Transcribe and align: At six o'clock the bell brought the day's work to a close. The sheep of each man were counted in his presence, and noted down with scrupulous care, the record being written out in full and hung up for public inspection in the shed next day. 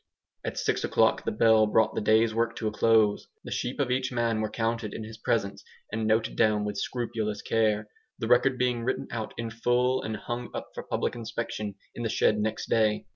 At 0.43 0.57
six 0.57 0.83
o'clock 0.83 1.25
the 1.25 1.31
bell 1.31 1.67
brought 1.67 1.93
the 1.93 2.01
day's 2.01 2.33
work 2.33 2.55
to 2.55 2.67
a 2.67 2.71
close. 2.71 3.27
The 3.43 3.51
sheep 3.51 3.79
of 3.79 3.91
each 3.91 4.11
man 4.11 4.41
were 4.41 4.49
counted 4.49 4.95
in 4.95 5.03
his 5.03 5.19
presence, 5.19 5.63
and 5.93 6.07
noted 6.07 6.35
down 6.35 6.65
with 6.65 6.79
scrupulous 6.79 7.43
care, 7.43 7.87
the 8.17 8.25
record 8.27 8.57
being 8.57 8.83
written 8.83 9.07
out 9.11 9.35
in 9.37 9.51
full 9.51 10.01
and 10.01 10.17
hung 10.17 10.49
up 10.55 10.71
for 10.73 10.81
public 10.81 11.13
inspection 11.13 11.75
in 11.93 12.01
the 12.01 12.09
shed 12.09 12.39
next 12.39 12.67
day. 12.67 13.05